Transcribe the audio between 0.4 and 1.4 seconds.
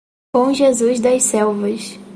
Jesus das